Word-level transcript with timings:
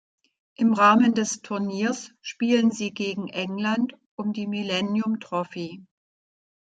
Im 0.55 0.73
Rahmen 0.73 1.13
des 1.13 1.43
Turniers 1.43 2.09
spielen 2.23 2.71
sie 2.71 2.91
gegen 2.91 3.27
England 3.29 3.93
um 4.15 4.33
die 4.33 4.47
Millennium 4.47 5.19
Trophy. 5.19 5.85